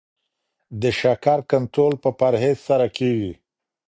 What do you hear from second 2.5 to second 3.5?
سره کیږي.